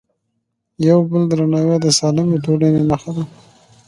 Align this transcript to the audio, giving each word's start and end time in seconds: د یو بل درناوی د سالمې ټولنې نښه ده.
د 0.79 0.81
یو 0.89 0.99
بل 1.09 1.23
درناوی 1.31 1.77
د 1.81 1.87
سالمې 1.99 2.37
ټولنې 2.45 2.81
نښه 2.89 3.11
ده. 3.17 3.23